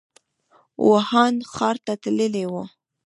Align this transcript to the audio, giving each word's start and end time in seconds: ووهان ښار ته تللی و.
ووهان 0.85 1.33
ښار 1.53 1.75
ته 1.85 1.93
تللی 2.03 2.45
و. 2.51 2.53